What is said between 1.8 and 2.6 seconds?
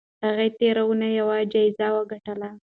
وګټله.